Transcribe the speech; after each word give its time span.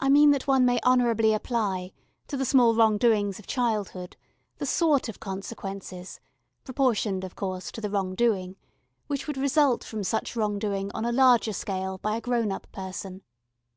I 0.00 0.08
mean 0.08 0.32
that 0.32 0.48
one 0.48 0.64
may 0.64 0.80
honourably 0.84 1.32
apply, 1.34 1.92
to 2.26 2.36
the 2.36 2.44
small 2.44 2.74
wrong 2.74 2.98
doings 2.98 3.38
of 3.38 3.46
childhood, 3.46 4.16
the 4.58 4.66
sort 4.66 5.08
of 5.08 5.20
consequences 5.20 6.18
proportioned, 6.64 7.22
of 7.22 7.36
course, 7.36 7.70
to 7.70 7.80
the 7.80 7.90
wrong 7.90 8.16
doing 8.16 8.56
which 9.06 9.28
would 9.28 9.36
result 9.36 9.84
from 9.84 10.02
such 10.02 10.34
wrong 10.34 10.58
doing 10.58 10.90
on 10.94 11.04
a 11.04 11.12
larger 11.12 11.52
scale 11.52 11.98
by 11.98 12.16
a 12.16 12.20
grown 12.20 12.50
up 12.50 12.66
person. 12.72 13.22